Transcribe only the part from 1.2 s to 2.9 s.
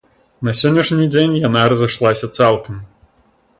яна разышлася цалкам.